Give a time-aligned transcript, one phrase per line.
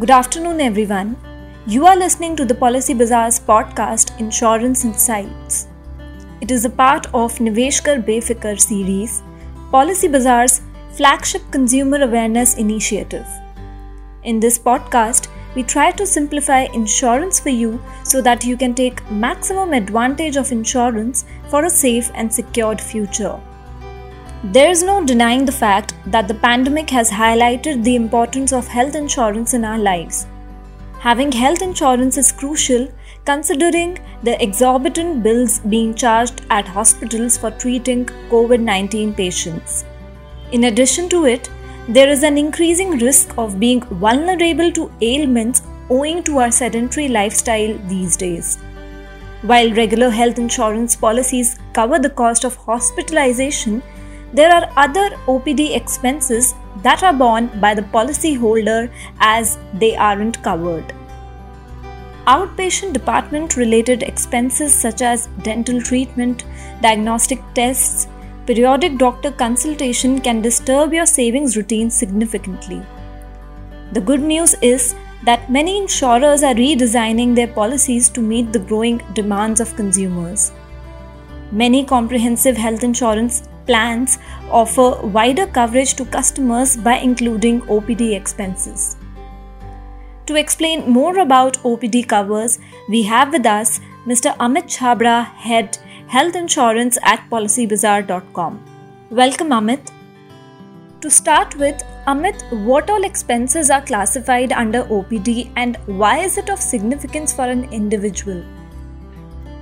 [0.00, 1.16] Good afternoon, everyone.
[1.68, 5.68] You are listening to the Policy Bazaar's podcast Insurance Insights.
[6.40, 9.22] It is a part of Niveshkar Befikar series,
[9.70, 10.62] Policy Bazaar's
[10.96, 13.24] flagship consumer awareness initiative.
[14.24, 19.08] In this podcast, we try to simplify insurance for you so that you can take
[19.12, 23.40] maximum advantage of insurance for a safe and secured future.
[24.52, 28.94] There is no denying the fact that the pandemic has highlighted the importance of health
[28.94, 30.26] insurance in our lives.
[31.00, 32.86] Having health insurance is crucial
[33.24, 39.86] considering the exorbitant bills being charged at hospitals for treating COVID 19 patients.
[40.52, 41.48] In addition to it,
[41.88, 47.78] there is an increasing risk of being vulnerable to ailments owing to our sedentary lifestyle
[47.88, 48.58] these days.
[49.40, 53.82] While regular health insurance policies cover the cost of hospitalization,
[54.34, 60.92] there are other OPD expenses that are borne by the policyholder as they aren't covered.
[62.26, 66.44] Outpatient department related expenses such as dental treatment,
[66.82, 68.08] diagnostic tests,
[68.46, 72.82] periodic doctor consultation can disturb your savings routine significantly.
[73.92, 79.00] The good news is that many insurers are redesigning their policies to meet the growing
[79.14, 80.50] demands of consumers.
[81.52, 84.18] Many comprehensive health insurance plans
[84.50, 88.96] offer wider coverage to customers by including OPD expenses.
[90.26, 94.36] To explain more about OPD covers, we have with us Mr.
[94.38, 98.62] Amit Chhabra, Head Health Insurance at PolicyBazaar.com.
[99.10, 99.90] Welcome, Amit.
[101.02, 106.48] To start with, Amit, what all expenses are classified under OPD and why is it
[106.48, 108.42] of significance for an individual?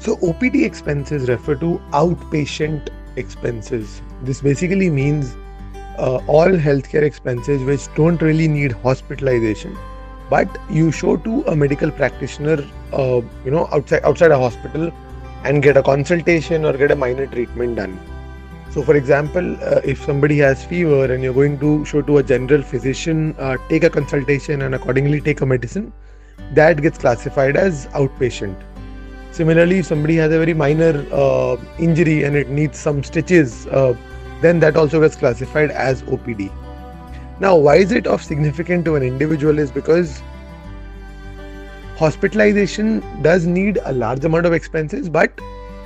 [0.00, 2.88] So, OPD expenses refer to outpatient
[3.18, 4.00] expenses.
[4.22, 5.36] This basically means
[5.98, 9.76] uh, all healthcare expenses which don't really need hospitalization,
[10.30, 12.58] but you show to a medical practitioner,
[12.92, 14.92] uh, you know, outside outside a hospital,
[15.44, 17.98] and get a consultation or get a minor treatment done.
[18.70, 22.22] So, for example, uh, if somebody has fever and you're going to show to a
[22.22, 25.92] general physician, uh, take a consultation and accordingly take a medicine,
[26.52, 28.56] that gets classified as outpatient.
[29.38, 33.94] Similarly, if somebody has a very minor uh, injury and it needs some stitches, uh,
[34.40, 36.50] then that also gets classified as OPD.
[37.38, 39.60] Now, why is it of significance to an individual?
[39.60, 40.20] Is because
[41.96, 45.30] hospitalization does need a large amount of expenses, but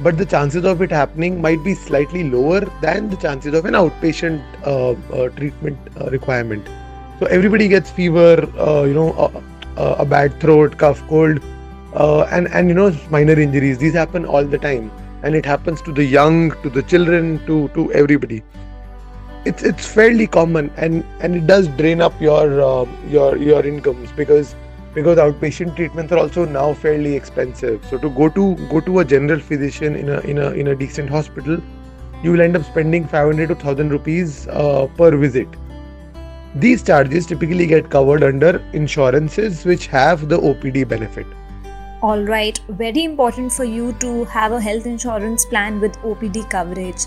[0.00, 3.74] but the chances of it happening might be slightly lower than the chances of an
[3.74, 6.66] outpatient uh, uh, treatment uh, requirement.
[7.20, 9.44] So everybody gets fever, uh, you know,
[9.76, 11.42] a bad throat, cough, cold,
[11.94, 13.78] uh, and and you know minor injuries.
[13.78, 14.90] These happen all the time,
[15.22, 18.42] and it happens to the young, to the children, to to everybody.
[19.44, 24.12] It's it's fairly common, and and it does drain up your uh, your your incomes
[24.12, 24.54] because
[24.94, 27.84] because outpatient treatments are also now fairly expensive.
[27.90, 30.76] So to go to go to a general physician in a in a in a
[30.76, 31.58] decent hospital,
[32.22, 35.48] you will end up spending 500 to 1000 rupees uh, per visit.
[36.54, 41.26] These charges typically get covered under insurances which have the OPD benefit.
[42.02, 47.06] All right, very important for you to have a health insurance plan with OPD coverage.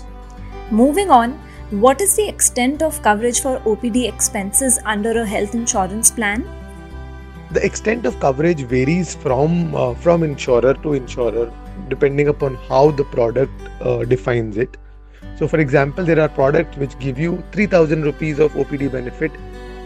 [0.70, 1.32] Moving on,
[1.70, 6.48] what is the extent of coverage for OPD expenses under a health insurance plan?
[7.50, 11.52] the extent of coverage varies from uh, from insurer to insurer
[11.88, 14.76] depending upon how the product uh, defines it
[15.36, 19.30] so for example there are products which give you 3000 rupees of opd benefit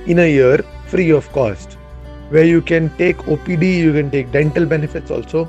[0.07, 0.57] in a year
[0.87, 1.77] free of cost
[2.31, 5.49] where you can take opd you can take dental benefits also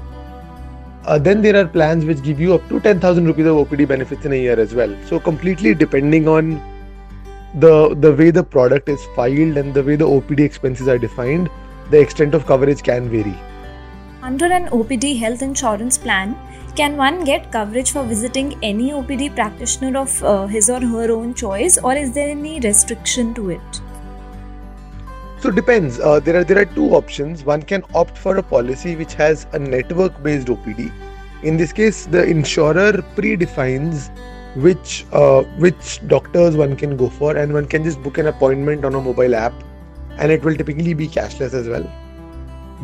[1.05, 4.25] uh, then there are plans which give you up to 10000 rupees of opd benefits
[4.25, 6.61] in a year as well so completely depending on
[7.55, 11.49] the the way the product is filed and the way the opd expenses are defined
[11.91, 13.37] the extent of coverage can vary.
[14.23, 16.35] Under an OPD health insurance plan,
[16.75, 21.33] can one get coverage for visiting any OPD practitioner of uh, his or her own
[21.33, 23.81] choice, or is there any restriction to it?
[25.41, 25.99] So it depends.
[25.99, 27.43] Uh, there are there are two options.
[27.43, 30.91] One can opt for a policy which has a network-based OPD.
[31.41, 34.11] In this case, the insurer predefines
[34.55, 38.85] which uh, which doctors one can go for, and one can just book an appointment
[38.85, 39.53] on a mobile app
[40.17, 41.89] and it will typically be cashless as well.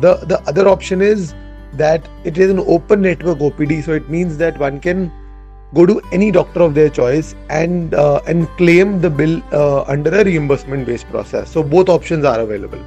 [0.00, 1.34] The the other option is
[1.74, 5.12] that it is an open network OPD, so it means that one can
[5.74, 10.10] go to any doctor of their choice and uh, and claim the bill uh, under
[10.10, 11.50] a reimbursement based process.
[11.50, 12.84] So both options are available.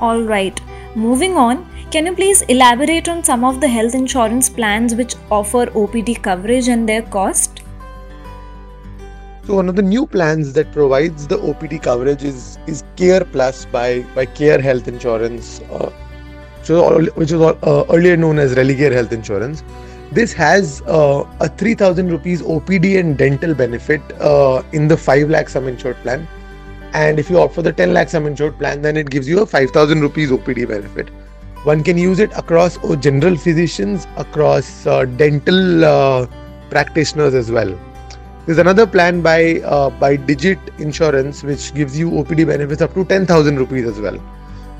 [0.00, 0.60] All right.
[0.94, 5.66] Moving on, can you please elaborate on some of the health insurance plans which offer
[5.66, 7.62] OPD coverage and their cost?
[9.46, 13.64] So one of the new plans that provides the OPD coverage is is Care Plus
[13.66, 15.90] by by Care Health Insurance, uh,
[17.14, 19.62] which was uh, earlier known as Religare Health Insurance.
[20.12, 25.48] This has uh, a 3000 rupees OPD and dental benefit uh, in the 5 lakh
[25.48, 26.28] sum insured plan.
[26.92, 29.40] And if you opt for the 10 lakh sum insured plan, then it gives you
[29.40, 31.08] a 5000 rupees OPD benefit.
[31.64, 36.26] One can use it across oh, general physicians, across uh, dental uh,
[36.70, 37.76] practitioners as well.
[38.46, 43.04] There's another plan by uh, by Digit Insurance which gives you OPD benefits up to
[43.04, 44.20] 10,000 rupees as well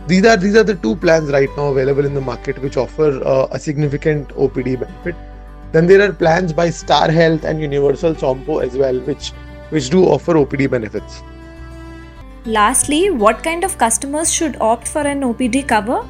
[0.06, 3.23] these are these are the two plans right now available in the market which offer
[3.25, 5.17] uh, a significant OPD benefit.
[5.73, 9.31] Then there are plans by Star Health and Universal Sompo as well, which
[9.70, 11.23] which do offer OPD benefits.
[12.44, 16.06] Lastly, what kind of customers should opt for an OPD cover?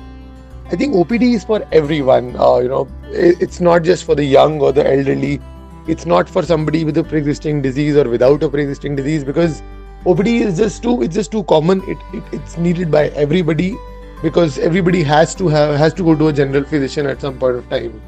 [0.71, 2.37] I think OPD is for everyone.
[2.37, 5.41] Uh, you know, it's not just for the young or the elderly.
[5.89, 9.63] It's not for somebody with a pre-existing disease or without a pre-existing disease because
[10.07, 11.83] OPD is just too it's just too common.
[11.93, 13.77] It, it it's needed by everybody
[14.23, 17.57] because everybody has to have has to go to a general physician at some point
[17.57, 18.01] of time.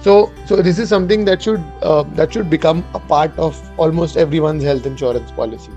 [0.00, 4.16] So so this is something that should uh, that should become a part of almost
[4.16, 5.72] everyone's health insurance policy.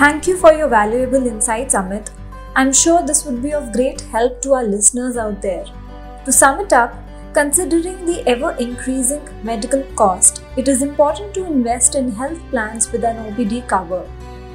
[0.00, 2.08] Thank you for your valuable insights, Amit.
[2.56, 5.66] I'm sure this would be of great help to our listeners out there.
[6.24, 6.96] To sum it up,
[7.34, 13.04] considering the ever increasing medical cost, it is important to invest in health plans with
[13.04, 14.02] an OPD cover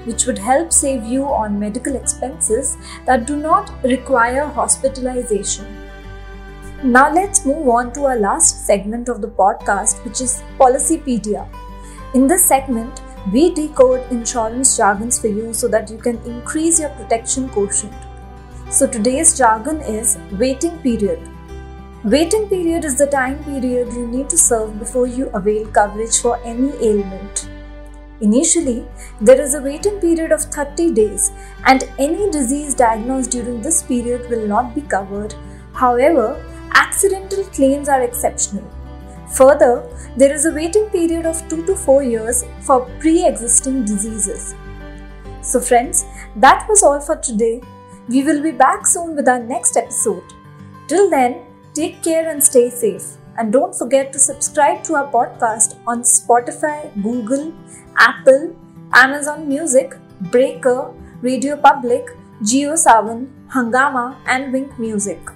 [0.06, 5.66] which would help save you on medical expenses that do not require hospitalization.
[6.84, 11.48] Now, let's move on to our last segment of the podcast, which is Policypedia.
[12.14, 13.02] In this segment,
[13.34, 17.94] we decode insurance jargons for you so that you can increase your protection quotient.
[18.70, 21.20] So, today's jargon is waiting period.
[22.04, 26.40] Waiting period is the time period you need to serve before you avail coverage for
[26.44, 27.50] any ailment.
[28.22, 28.86] Initially,
[29.20, 31.32] there is a waiting period of 30 days,
[31.66, 35.36] and any disease diagnosed during this period will not be covered.
[35.74, 36.42] However,
[36.74, 38.64] accidental claims are exceptional.
[39.34, 39.84] Further,
[40.16, 44.56] there is a waiting period of 2 to 4 years for pre existing diseases.
[45.42, 46.06] So, friends,
[46.38, 47.62] that was all for today.
[48.08, 50.24] We will be back soon with our next episode.
[50.88, 51.42] Till then,
[51.74, 53.18] take care and stay safe.
[53.38, 57.54] And don't forget to subscribe to our podcast on Spotify, Google,
[57.98, 58.56] Apple,
[58.94, 59.96] Amazon Music,
[60.32, 62.06] Breaker, Radio Public,
[62.42, 65.35] JioSaavn, Hungama, and Wynk Music.